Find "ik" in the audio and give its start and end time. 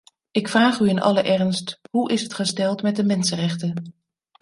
0.31-0.47